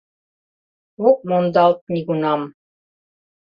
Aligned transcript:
Ок 1.07 1.17
мондалт 1.29 1.79
нигунам. 1.93 2.41